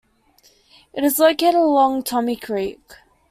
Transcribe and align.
It 0.93 1.03
is 1.03 1.19
located 1.19 1.53
along 1.59 2.05
Tommy 2.05 2.35
Creek. 2.35 2.79